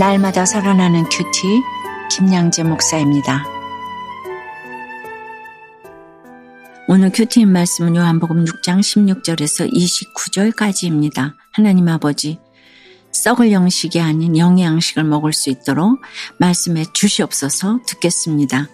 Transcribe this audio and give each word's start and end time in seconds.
날마다 0.00 0.46
살아나는 0.46 1.04
큐티 1.10 1.60
김양재 2.10 2.62
목사입니다. 2.62 3.44
오늘 6.88 7.10
큐티인 7.12 7.52
말씀은 7.52 7.96
요한복음 7.96 8.46
6장 8.46 8.80
16절에서 8.80 9.70
29절까지입니다. 9.70 11.34
하나님 11.52 11.86
아버지, 11.88 12.38
썩을 13.12 13.52
양식이 13.52 14.00
아닌 14.00 14.38
영의 14.38 14.64
양식을 14.64 15.04
먹을 15.04 15.34
수 15.34 15.50
있도록 15.50 16.00
말씀해 16.38 16.86
주시옵소서 16.94 17.80
듣겠습니다. 17.86 18.70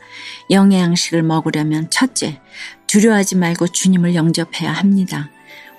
영의 0.52 0.78
양식을 0.78 1.24
먹으려면 1.24 1.90
첫째, 1.90 2.40
두려워하지 2.86 3.34
말고 3.34 3.66
주님을 3.66 4.14
영접해야 4.14 4.70
합니다. 4.70 5.28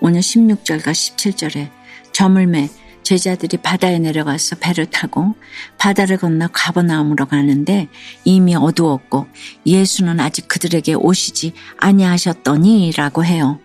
오늘 0.02 0.20
16절과 0.20 0.92
17절에 0.92 1.72
저물매 2.12 2.68
제자들이 3.08 3.56
바다에 3.56 4.00
내려가서 4.00 4.58
배를 4.58 4.86
타고 4.88 5.34
바다를 5.78 6.18
건너 6.18 6.50
가버나움으로 6.52 7.26
가는데 7.26 7.88
이미 8.26 8.54
어두웠고 8.54 9.28
예수는 9.66 10.20
아직 10.20 10.50
그들에게 10.50 10.94
오시지 10.96 11.54
아니하셨더니라고 11.78 13.24
해요. 13.24 13.62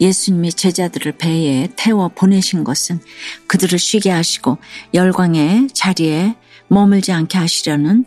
예수님이 0.00 0.52
제자들을 0.52 1.18
배에 1.18 1.66
태워 1.74 2.06
보내신 2.06 2.62
것은 2.62 3.00
그들을 3.48 3.76
쉬게 3.76 4.12
하시고 4.12 4.58
열광의 4.94 5.70
자리에 5.72 6.36
머물지 6.68 7.10
않게 7.10 7.38
하시려는 7.38 8.04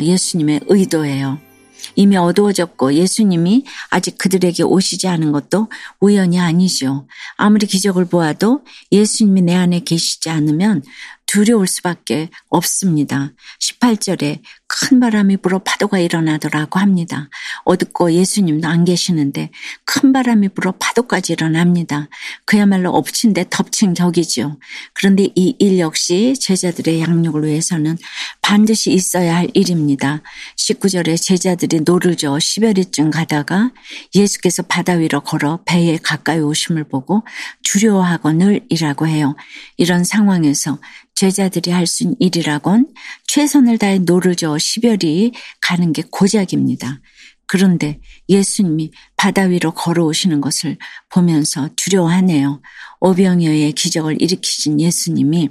예수님의 0.00 0.60
의도예요. 0.66 1.45
이미 1.94 2.16
어두워졌고 2.16 2.94
예수님이 2.94 3.64
아직 3.90 4.18
그들에게 4.18 4.62
오시지 4.62 5.08
않은 5.08 5.32
것도 5.32 5.68
우연이 6.00 6.40
아니죠. 6.40 7.06
아무리 7.36 7.66
기적을 7.66 8.06
보아도 8.06 8.64
예수님이 8.92 9.42
내 9.42 9.54
안에 9.54 9.80
계시지 9.80 10.30
않으면 10.30 10.82
두려울 11.26 11.66
수밖에 11.66 12.30
없습니다. 12.48 13.32
18절에 13.60 14.40
큰 14.66 15.00
바람이 15.00 15.38
불어 15.38 15.58
파도가 15.58 15.98
일어나더라고 15.98 16.78
합니다. 16.78 17.28
어둡고 17.66 18.12
예수님도 18.12 18.66
안 18.66 18.84
계시는데 18.84 19.50
큰 19.84 20.12
바람이 20.12 20.50
불어 20.50 20.72
파도까지 20.72 21.34
일어납니다. 21.34 22.08
그야말로 22.46 22.90
엎친 22.92 23.34
데 23.34 23.44
덮친 23.50 23.92
격이죠. 23.94 24.58
그런데 24.94 25.28
이 25.34 25.56
일 25.58 25.78
역시 25.78 26.34
제자들의 26.40 27.00
양육을 27.00 27.44
위해서는 27.44 27.98
반드시 28.40 28.92
있어야 28.92 29.36
할 29.36 29.48
일입니다. 29.54 30.22
19절에 30.56 31.20
제자들이 31.20 31.80
노를 31.80 32.16
저어 32.16 32.36
10여리쯤 32.38 33.10
가다가 33.10 33.72
예수께서 34.14 34.62
바다 34.62 34.92
위로 34.94 35.20
걸어 35.20 35.60
배에 35.64 35.98
가까이 36.02 36.38
오심을 36.40 36.84
보고 36.84 37.24
두려워하거늘이라고 37.64 39.06
해요. 39.08 39.34
이런 39.76 40.04
상황에서 40.04 40.78
제자들이 41.14 41.70
할 41.70 41.86
수 41.86 42.04
있는 42.04 42.16
일이라곤 42.20 42.88
최선을 43.26 43.78
다해 43.78 43.98
노를 44.00 44.36
저어 44.36 44.58
십여 44.58 45.13
리 45.13 45.32
가는 45.60 45.92
게 45.92 46.02
고작입니다. 46.10 47.00
그런데 47.46 48.00
예수님이 48.28 48.90
바다 49.16 49.42
위로 49.42 49.72
걸어오시는 49.72 50.40
것을 50.40 50.76
보면서 51.08 51.68
두려워하네요. 51.76 52.60
오병이어의 53.00 53.72
기적을 53.72 54.20
일으키신 54.20 54.80
예수님이 54.80 55.50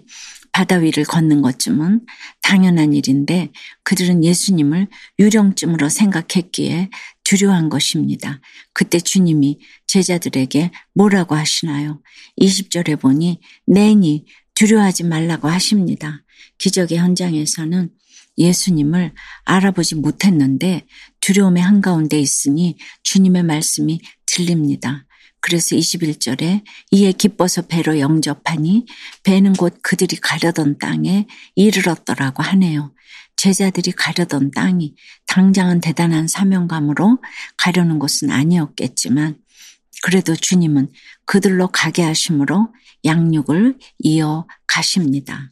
바다 0.52 0.78
위를 0.78 1.04
걷는 1.04 1.42
것쯤은 1.42 2.06
당연한 2.42 2.94
일인데 2.94 3.52
그들은 3.84 4.24
예수님을 4.24 4.88
유령쯤으로 5.20 5.90
생각했기에 5.90 6.90
두려워한 7.26 7.68
것입니다. 7.68 8.40
그때 8.72 9.02
주님이 9.02 9.60
제자들에게 9.88 10.72
뭐라고 10.94 11.36
하시나요? 11.36 12.02
20절에 12.40 13.00
보니 13.02 13.42
내니 13.66 14.26
두려워하지 14.56 15.04
말라고 15.04 15.48
하십니다. 15.48 16.24
기적의 16.58 16.98
현장에서는 16.98 17.90
예수님을 18.38 19.14
알아보지 19.46 19.96
못했는데 19.96 20.86
두려움의 21.22 21.64
한가운데 21.64 22.20
있으니 22.20 22.78
주님의 23.04 23.44
말씀이 23.44 24.00
들립니다. 24.26 25.06
그래서 25.40 25.76
21절에 25.76 26.64
이에 26.92 27.12
기뻐서 27.12 27.62
배로 27.68 28.00
영접하니 28.00 28.88
배는 29.24 29.54
곧 29.54 29.78
그들이 29.84 30.16
가려던 30.18 30.80
땅에 30.80 31.28
이르렀더라고 31.54 32.42
하네요. 32.42 32.94
제자들이 33.38 33.92
가려던 33.92 34.52
땅이 34.52 34.96
당장은 35.28 35.82
대단한 35.82 36.28
사명감으로 36.28 37.20
가려는 37.58 38.00
곳은 38.00 38.32
아니었겠지만 38.32 39.38
그래도 40.02 40.36
주님은 40.36 40.92
그들로 41.26 41.68
가게 41.68 42.02
하심으로 42.02 42.70
양육을 43.06 43.78
이어 44.00 44.48
가십니다. 44.68 45.52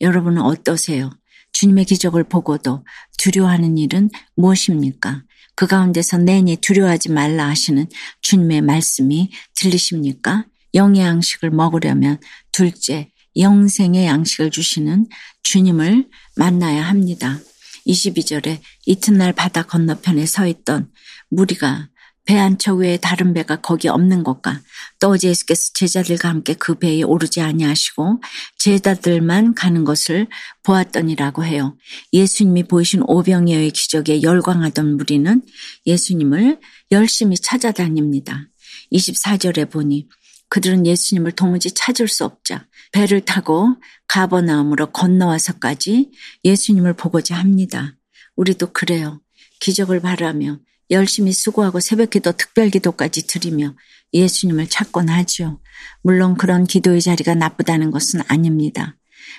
여러분은 0.00 0.42
어떠세요? 0.42 1.10
주님의 1.52 1.84
기적을 1.86 2.24
보고도 2.24 2.84
두려워하는 3.18 3.78
일은 3.78 4.10
무엇입니까? 4.34 5.22
그 5.54 5.66
가운데서 5.66 6.18
내니 6.18 6.56
두려워하지 6.56 7.12
말라 7.12 7.48
하시는 7.48 7.86
주님의 8.20 8.60
말씀이 8.60 9.30
들리십니까? 9.54 10.44
영의 10.74 11.00
양식을 11.02 11.50
먹으려면 11.50 12.18
둘째, 12.52 13.10
영생의 13.38 14.06
양식을 14.06 14.50
주시는 14.50 15.06
주님을 15.42 16.08
만나야 16.36 16.82
합니다. 16.82 17.38
22절에 17.86 18.58
이튿날 18.84 19.32
바다 19.32 19.62
건너편에 19.62 20.26
서 20.26 20.46
있던 20.46 20.90
무리가 21.30 21.88
배 22.26 22.34
한 22.34 22.58
척 22.58 22.78
외에 22.78 22.96
다른 22.96 23.32
배가 23.32 23.56
거기 23.56 23.88
없는 23.88 24.24
것과 24.24 24.60
또 25.00 25.10
어제 25.10 25.28
예수께서 25.28 25.70
제자들과 25.74 26.28
함께 26.28 26.54
그 26.54 26.74
배에 26.74 27.02
오르지 27.02 27.40
아니하시고 27.40 28.20
제자들만 28.58 29.54
가는 29.54 29.84
것을 29.84 30.26
보았더니라고 30.64 31.44
해요. 31.44 31.76
예수님이 32.12 32.64
보이신 32.64 33.02
오병이어의 33.06 33.70
기적에 33.70 34.22
열광하던 34.22 34.96
무리는 34.96 35.40
예수님을 35.86 36.58
열심히 36.90 37.36
찾아다닙니다. 37.36 38.48
24절에 38.92 39.70
보니 39.70 40.08
그들은 40.48 40.86
예수님을 40.86 41.32
도무지 41.32 41.72
찾을 41.72 42.08
수 42.08 42.24
없자 42.24 42.66
배를 42.92 43.20
타고 43.20 43.76
가버나움으로 44.08 44.92
건너와서까지 44.92 46.10
예수님을 46.44 46.94
보고자 46.94 47.36
합니다. 47.36 47.96
우리도 48.36 48.72
그래요. 48.72 49.20
기적을 49.60 50.00
바라며 50.00 50.58
열심히 50.90 51.32
수고하고 51.32 51.80
새벽기도 51.80 52.32
특별기도까지 52.32 53.26
드리며 53.26 53.74
예수님을 54.12 54.68
찾곤 54.68 55.08
하죠. 55.08 55.60
물론 56.02 56.36
그런 56.36 56.64
기도의 56.64 57.00
자리가 57.00 57.34
나쁘다는 57.34 57.90
것은 57.90 58.20
아닙니다. 58.28 58.96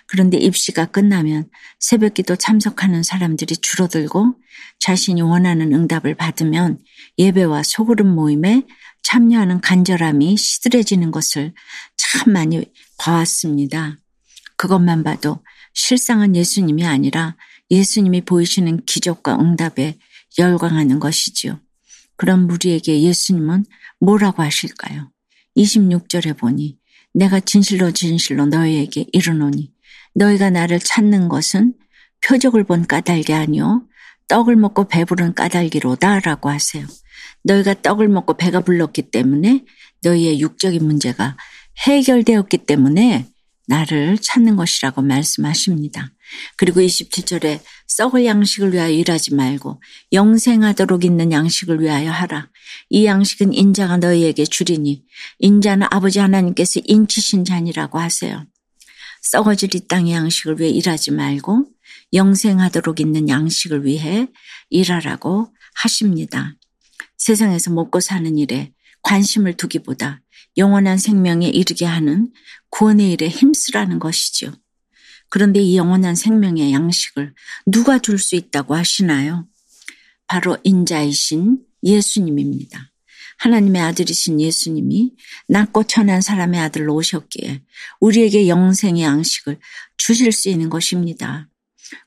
그런데 0.07 0.37
입시가 0.37 0.85
끝나면 0.85 1.49
새벽기도 1.79 2.35
참석하는 2.35 3.03
사람들이 3.03 3.57
줄어들고 3.57 4.35
자신이 4.79 5.21
원하는 5.21 5.73
응답을 5.73 6.15
받으면 6.15 6.79
예배와 7.17 7.63
소그룹 7.63 8.07
모임에 8.07 8.63
참여하는 9.03 9.61
간절함이 9.61 10.35
시들해지는 10.37 11.11
것을 11.11 11.53
참 11.95 12.33
많이 12.33 12.65
봐왔습니다. 12.97 13.97
그것만 14.57 15.03
봐도 15.03 15.41
실상은 15.73 16.35
예수님이 16.35 16.85
아니라 16.85 17.35
예수님이 17.69 18.21
보이시는 18.21 18.85
기적과 18.85 19.39
응답에 19.39 19.97
열광하는 20.37 20.99
것이지요. 20.99 21.59
그런 22.15 22.47
무리에게 22.47 23.01
예수님은 23.01 23.65
뭐라고 23.99 24.43
하실까요? 24.43 25.11
26절에 25.55 26.37
보니 26.37 26.77
내가 27.13 27.39
진실로 27.39 27.91
진실로 27.91 28.45
너희에게 28.45 29.07
이르노니 29.11 29.71
너희가 30.15 30.49
나를 30.49 30.79
찾는 30.79 31.29
것은 31.29 31.73
표적을 32.25 32.63
본 32.63 32.85
까닭이 32.85 33.33
아니요 33.33 33.87
떡을 34.27 34.55
먹고 34.55 34.87
배부른 34.87 35.33
까닭이로다 35.33 36.19
라고 36.19 36.49
하세요. 36.49 36.85
너희가 37.43 37.81
떡을 37.81 38.07
먹고 38.07 38.35
배가 38.35 38.59
불렀기 38.59 39.09
때문에 39.09 39.63
너희의 40.03 40.39
육적인 40.41 40.85
문제가 40.85 41.37
해결되었기 41.85 42.59
때문에 42.59 43.27
나를 43.67 44.17
찾는 44.17 44.55
것이라고 44.55 45.01
말씀하십니다. 45.01 46.11
그리고 46.55 46.79
27절에 46.81 47.59
썩을 47.87 48.25
양식을 48.25 48.73
위하여 48.73 48.89
일하지 48.89 49.35
말고 49.35 49.81
영생하도록 50.13 51.03
있는 51.03 51.31
양식을 51.31 51.81
위하여 51.81 52.11
하라. 52.11 52.49
이 52.89 53.05
양식은 53.05 53.53
인자가 53.53 53.97
너희에게 53.97 54.45
주리니 54.45 55.03
인자는 55.39 55.87
아버지 55.91 56.19
하나님께서 56.19 56.79
인치신 56.85 57.45
잔이라고 57.45 57.99
하세요. 57.99 58.45
썩어질 59.21 59.75
이 59.75 59.87
땅의 59.87 60.13
양식을 60.13 60.59
위해 60.59 60.69
일하지 60.69 61.11
말고 61.11 61.65
영생하도록 62.13 62.99
있는 63.01 63.27
양식을 63.27 63.85
위해 63.85 64.27
일하라고 64.69 65.53
하십니다. 65.75 66.55
세상에서 67.17 67.71
먹고 67.71 67.99
사는 67.99 68.37
일에 68.37 68.71
관심을 69.01 69.53
두기보다 69.53 70.21
영원한 70.57 70.97
생명에 70.97 71.47
이르게 71.47 71.85
하는 71.85 72.31
구원의 72.69 73.11
일에 73.11 73.29
힘쓰라는 73.29 73.99
것이죠. 73.99 74.51
그런데 75.29 75.59
이 75.61 75.77
영원한 75.77 76.15
생명의 76.15 76.73
양식을 76.73 77.33
누가 77.65 77.99
줄 77.99 78.17
수 78.17 78.35
있다고 78.35 78.75
하시나요? 78.75 79.47
바로 80.27 80.57
인자이신 80.63 81.59
예수님입니다. 81.83 82.91
하나님의 83.37 83.81
아들이신 83.81 84.41
예수님이 84.41 85.13
낮고 85.47 85.83
천한 85.83 86.21
사람의 86.21 86.59
아들로 86.59 86.95
오셨기에 86.95 87.61
우리에게 87.99 88.47
영생의 88.47 89.03
양식을 89.03 89.59
주실 89.97 90.31
수 90.31 90.49
있는 90.49 90.69
것입니다. 90.69 91.47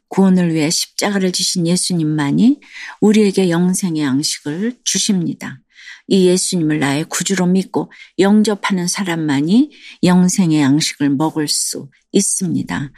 구원을 0.08 0.52
위해 0.52 0.70
십자가를 0.70 1.30
지신 1.30 1.68
예수님만이 1.68 2.60
우리에게 3.00 3.48
영생의 3.48 4.02
양식을 4.02 4.78
주십니다. 4.82 5.60
이 6.08 6.26
예수님을 6.26 6.78
나의 6.78 7.04
구주로 7.04 7.46
믿고 7.46 7.92
영접하는 8.18 8.88
사람만이 8.88 9.70
영생의 10.02 10.60
양식을 10.60 11.10
먹을 11.10 11.48
수 11.48 11.88
있습니다. 12.12 12.92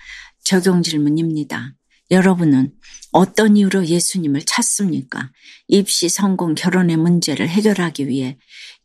적용 0.45 0.83
질문입니다. 0.83 1.75
여러분은 2.11 2.73
어떤 3.13 3.57
이유로 3.57 3.87
예수님을 3.87 4.43
찾습니까? 4.43 5.33
입시, 5.69 6.09
성공, 6.09 6.55
결혼의 6.55 6.97
문제를 6.97 7.49
해결하기 7.49 8.09
위해 8.09 8.39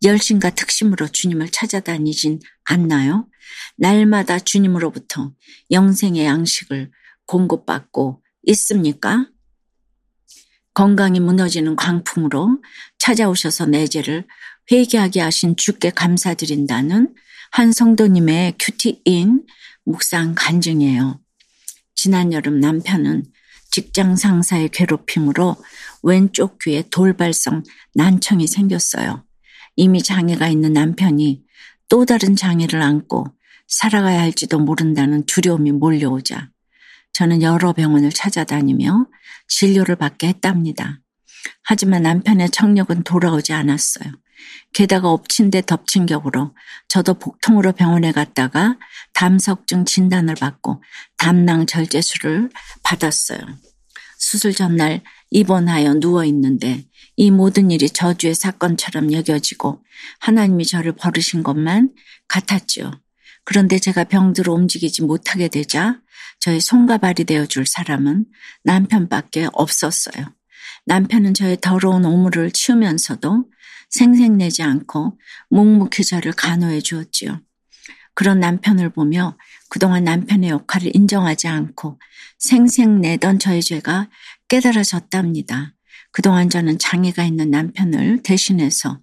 열심과 0.03 0.51
특심으로 0.51 1.07
주님을 1.07 1.49
찾아다니진 1.49 2.39
않나요? 2.65 3.27
날마다 3.77 4.39
주님으로부터 4.39 5.33
영생의 5.71 6.25
양식을 6.25 6.91
공급받고 7.25 8.21
있습니까? 8.43 9.27
건강이 10.73 11.19
무너지는 11.19 11.75
광풍으로 11.75 12.61
찾아오셔서 13.07 13.67
내 13.67 13.87
죄를 13.87 14.25
회개하게 14.69 15.21
하신 15.21 15.55
주께 15.55 15.91
감사드린다는 15.91 17.15
한 17.51 17.71
성도님의 17.71 18.55
큐티인 18.59 19.45
묵상 19.85 20.33
간증이에요. 20.35 21.17
지난 21.95 22.33
여름 22.33 22.59
남편은 22.59 23.23
직장 23.71 24.17
상사의 24.17 24.67
괴롭힘으로 24.69 25.55
왼쪽 26.03 26.59
귀에 26.59 26.83
돌발성 26.91 27.63
난청이 27.93 28.45
생겼어요. 28.45 29.23
이미 29.77 30.03
장애가 30.03 30.49
있는 30.49 30.73
남편이 30.73 31.43
또 31.87 32.05
다른 32.05 32.35
장애를 32.35 32.81
안고 32.81 33.25
살아가야 33.67 34.19
할지도 34.19 34.59
모른다는 34.59 35.25
두려움이 35.25 35.71
몰려오자 35.71 36.49
저는 37.13 37.41
여러 37.41 37.71
병원을 37.71 38.11
찾아다니며 38.11 39.07
진료를 39.47 39.95
받게 39.95 40.27
했답니다. 40.27 40.99
하지만 41.63 42.03
남편의 42.03 42.49
청력은 42.51 43.03
돌아오지 43.03 43.53
않았어요. 43.53 44.11
게다가 44.73 45.09
엎친 45.09 45.49
데 45.49 45.61
덮친 45.61 46.05
격으로 46.05 46.53
저도 46.87 47.15
복통으로 47.15 47.71
병원에 47.73 48.11
갔다가 48.11 48.77
담석증 49.13 49.85
진단을 49.85 50.35
받고 50.35 50.83
담낭 51.17 51.65
절제술을 51.65 52.49
받았어요. 52.83 53.39
수술 54.19 54.53
전날 54.53 55.01
입원하여 55.29 55.95
누워 55.95 56.25
있는데 56.25 56.85
이 57.15 57.31
모든 57.31 57.71
일이 57.71 57.89
저주의 57.89 58.35
사건처럼 58.35 59.11
여겨지고 59.11 59.83
하나님이 60.19 60.65
저를 60.65 60.93
버리신 60.93 61.43
것만 61.43 61.93
같았지요. 62.27 62.91
그런데 63.43 63.79
제가 63.79 64.03
병들어 64.03 64.53
움직이지 64.53 65.03
못하게 65.03 65.47
되자 65.47 65.99
저의 66.39 66.59
손과 66.61 66.97
발이 66.99 67.23
되어줄 67.23 67.65
사람은 67.65 68.25
남편밖에 68.63 69.47
없었어요. 69.53 70.36
남편은 70.87 71.33
저의 71.33 71.57
더러운 71.61 72.05
오물을 72.05 72.51
치우면서도 72.51 73.45
생색내지 73.89 74.63
않고 74.63 75.19
묵묵히 75.49 76.05
저를 76.05 76.31
간호해 76.31 76.79
주었지요. 76.79 77.41
그런 78.13 78.39
남편을 78.39 78.91
보며 78.91 79.37
그동안 79.69 80.05
남편의 80.05 80.49
역할을 80.49 80.95
인정하지 80.95 81.49
않고 81.49 81.99
생색내던 82.39 83.39
저의 83.39 83.61
죄가 83.61 84.09
깨달아졌답니다. 84.47 85.75
그동안 86.11 86.49
저는 86.49 86.79
장애가 86.79 87.25
있는 87.25 87.51
남편을 87.51 88.23
대신해서 88.23 89.01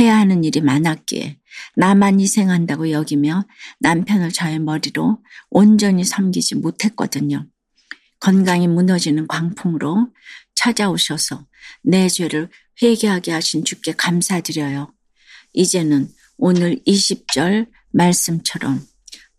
해야 0.00 0.16
하는 0.16 0.42
일이 0.42 0.62
많았기에 0.62 1.38
나만 1.76 2.18
희생한다고 2.18 2.90
여기며 2.92 3.44
남편을 3.80 4.32
저의 4.32 4.58
머리로 4.58 5.22
온전히 5.50 6.02
섬기지 6.02 6.54
못했거든요. 6.56 7.46
건강이 8.20 8.68
무너지는 8.68 9.26
광풍으로 9.28 10.08
찾아오셔서 10.66 11.46
내 11.82 12.08
죄를 12.08 12.48
회개하게 12.82 13.30
하신 13.30 13.64
주께 13.64 13.92
감사드려요. 13.92 14.92
이제는 15.52 16.08
오늘 16.38 16.80
20절 16.86 17.68
말씀처럼 17.92 18.84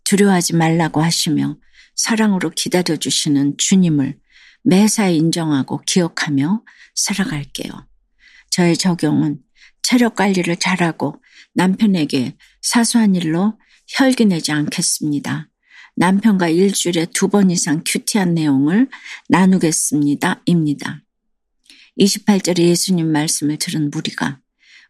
두려워하지 0.04 0.54
말라고 0.56 1.02
하시며 1.02 1.58
사랑으로 1.94 2.50
기다려 2.50 2.96
주시는 2.96 3.56
주님을 3.58 4.18
매사에 4.64 5.14
인정하고 5.14 5.82
기억하며 5.86 6.62
살아갈게요. 6.94 7.72
저의 8.50 8.76
적용은 8.76 9.38
체력 9.82 10.14
관리를 10.14 10.56
잘하고 10.56 11.22
남편에게 11.54 12.36
사소한 12.62 13.14
일로 13.14 13.58
혈기 13.86 14.24
내지 14.24 14.52
않겠습니다. 14.52 15.48
남편과 15.96 16.48
일주일에 16.48 17.06
두 17.12 17.28
번 17.28 17.50
이상 17.50 17.82
큐티한 17.84 18.34
내용을 18.34 18.88
나누겠습니다. 19.28 20.42
입니다. 20.46 21.02
28절에 21.98 22.60
예수님 22.60 23.10
말씀을 23.10 23.58
들은 23.58 23.90
무리가 23.90 24.40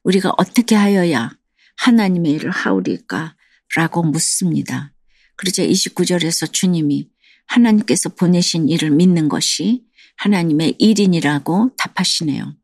우리가 0.05 0.33
어떻게 0.37 0.75
하여야 0.75 1.31
하나님의 1.77 2.33
일을 2.33 2.51
하오리까? 2.51 3.37
라고 3.77 4.03
묻습니다. 4.03 4.93
그러자 5.37 5.63
29절에서 5.63 6.53
주님이 6.53 7.09
하나님께서 7.47 8.09
보내신 8.11 8.69
일을 8.69 8.91
믿는 8.91 9.29
것이 9.29 9.85
하나님의 10.17 10.77
일인이라고 10.79 11.73
답하시네요. 11.77 12.57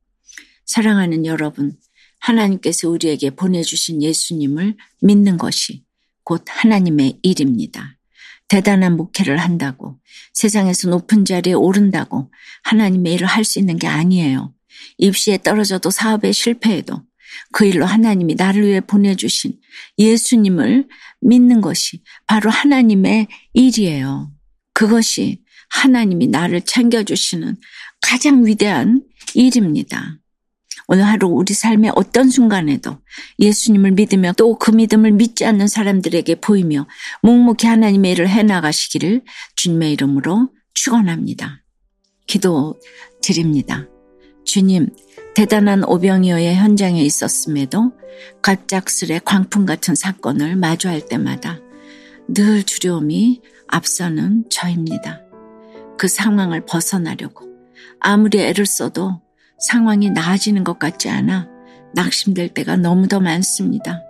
사랑하는 0.66 1.26
여러분, 1.26 1.76
하나님께서 2.18 2.88
우리에게 2.88 3.30
보내주신 3.30 4.02
예수님을 4.02 4.76
믿는 5.02 5.36
것이 5.36 5.84
곧 6.24 6.42
하나님의 6.48 7.20
일입니다. 7.22 7.93
대단한 8.54 8.96
목회를 8.96 9.38
한다고 9.38 9.98
세상에서 10.32 10.88
높은 10.88 11.24
자리에 11.24 11.54
오른다고 11.54 12.30
하나님의 12.62 13.14
일을 13.14 13.26
할 13.26 13.44
수 13.44 13.58
있는 13.58 13.78
게 13.80 13.88
아니에요. 13.88 14.54
입시에 14.96 15.38
떨어져도 15.38 15.90
사업에 15.90 16.30
실패해도 16.30 17.02
그 17.52 17.64
일로 17.66 17.84
하나님이 17.84 18.36
나를 18.36 18.64
위해 18.64 18.80
보내주신 18.80 19.58
예수님을 19.98 20.86
믿는 21.20 21.62
것이 21.62 22.04
바로 22.28 22.48
하나님의 22.48 23.26
일이에요. 23.54 24.30
그것이 24.72 25.42
하나님이 25.70 26.28
나를 26.28 26.60
챙겨주시는 26.60 27.56
가장 28.02 28.46
위대한 28.46 29.02
일입니다. 29.34 30.18
오늘 30.86 31.04
하루 31.04 31.28
우리 31.28 31.54
삶의 31.54 31.92
어떤 31.94 32.28
순간에도 32.28 32.98
예수님을 33.38 33.92
믿으며 33.92 34.32
또 34.32 34.56
그 34.58 34.70
믿음을 34.70 35.12
믿지 35.12 35.44
않는 35.44 35.68
사람들에게 35.68 36.36
보이며 36.36 36.86
묵묵히 37.22 37.66
하나님의 37.66 38.12
일을 38.12 38.28
해나가시기를 38.28 39.22
주님의 39.56 39.92
이름으로 39.92 40.50
축원합니다. 40.74 41.62
기도 42.26 42.80
드립니다. 43.22 43.86
주님, 44.44 44.88
대단한 45.34 45.84
오병이어의 45.84 46.54
현장에 46.56 47.02
있었음에도 47.02 47.92
갑작스레 48.42 49.20
광풍 49.24 49.66
같은 49.66 49.94
사건을 49.94 50.56
마주할 50.56 51.08
때마다 51.08 51.60
늘 52.28 52.62
두려움이 52.62 53.42
앞서는 53.66 54.44
저입니다. 54.50 55.20
그 55.98 56.08
상황을 56.08 56.64
벗어나려고 56.64 57.46
아무리 58.00 58.40
애를 58.40 58.66
써도 58.66 59.20
상황이 59.58 60.10
나아지는 60.10 60.64
것 60.64 60.78
같지 60.78 61.08
않아 61.08 61.48
낙심될 61.94 62.48
때가 62.50 62.76
너무도 62.76 63.20
많습니다. 63.20 64.02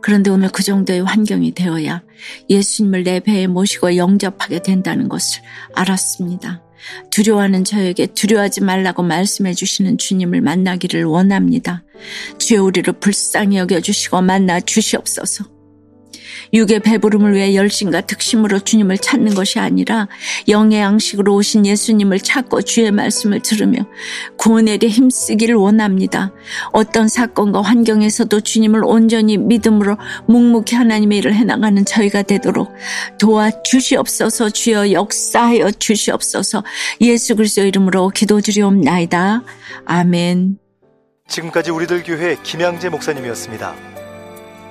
그런데 0.00 0.30
오늘 0.30 0.48
그 0.50 0.62
정도의 0.62 1.02
환경이 1.02 1.52
되어야 1.52 2.02
예수님을 2.50 3.04
내 3.04 3.20
배에 3.20 3.46
모시고 3.46 3.96
영접하게 3.96 4.62
된다는 4.62 5.08
것을 5.08 5.42
알았습니다. 5.74 6.62
두려워하는 7.10 7.64
저에게 7.64 8.06
두려워하지 8.06 8.62
말라고 8.62 9.02
말씀해 9.02 9.54
주시는 9.54 9.98
주님을 9.98 10.40
만나기를 10.40 11.04
원합니다. 11.04 11.82
주여 12.38 12.62
우리를 12.62 12.92
불쌍히 13.00 13.56
여겨주시고 13.56 14.22
만나 14.22 14.60
주시옵소서. 14.60 15.57
육의 16.52 16.80
배부름을 16.80 17.34
위해 17.34 17.54
열심과 17.54 18.02
특심으로 18.02 18.60
주님을 18.60 18.98
찾는 18.98 19.34
것이 19.34 19.58
아니라 19.58 20.08
영의 20.48 20.80
양식으로 20.80 21.34
오신 21.34 21.66
예수님을 21.66 22.20
찾고 22.20 22.62
주의 22.62 22.90
말씀을 22.90 23.40
들으며 23.40 23.86
구원에 24.36 24.76
대해 24.78 24.90
힘쓰기를 24.92 25.54
원합니다. 25.54 26.32
어떤 26.72 27.08
사건과 27.08 27.62
환경에서도 27.62 28.40
주님을 28.40 28.84
온전히 28.84 29.36
믿음으로 29.36 29.96
묵묵히 30.26 30.74
하나님의 30.74 31.18
일을 31.18 31.34
해나가는 31.34 31.84
저희가 31.84 32.22
되도록 32.22 32.72
도와주시옵소서 33.18 34.50
주여 34.50 34.92
역사하여 34.92 35.70
주시옵소서 35.72 36.64
예수 37.00 37.36
그리스도 37.36 37.62
이름으로 37.62 38.10
기도드리옵나이다. 38.10 39.42
아멘. 39.84 40.58
지금까지 41.28 41.70
우리들 41.70 42.02
교회 42.02 42.36
김양재 42.42 42.88
목사님이었습니다. 42.88 43.97